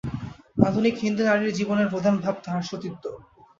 আধুনিক 0.65 0.95
হিন্দু 0.97 1.21
নারীর 1.23 1.57
জীবনের 1.59 1.91
প্রধান 1.93 2.15
ভাব 2.23 2.35
তাহার 2.43 2.63
সতীত্ব। 2.69 3.03